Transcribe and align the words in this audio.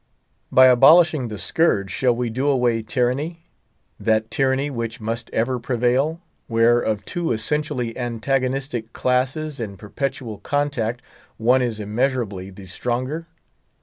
By 0.51 0.65
abolishing 0.65 1.27
the 1.27 1.37
scourge, 1.37 1.91
shall 1.91 2.15
we 2.15 2.31
do 2.31 2.47
away 2.47 2.81
tyranny; 2.81 3.45
that 3.99 4.31
tyranny 4.31 4.71
which 4.71 4.99
must 4.99 5.29
ever 5.29 5.59
prevail, 5.59 6.19
where 6.47 6.79
of 6.79 7.05
two 7.05 7.31
essentially 7.31 7.95
antagonistic 7.95 8.93
classes 8.93 9.59
in 9.59 9.77
perpetual 9.77 10.39
contact, 10.39 11.03
one 11.37 11.61
is 11.61 11.79
immeasurably 11.79 12.49
the 12.49 12.65
stronger? 12.65 13.27